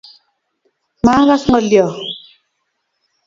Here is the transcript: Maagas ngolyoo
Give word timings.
Maagas 1.05 1.43
ngolyoo 1.47 1.91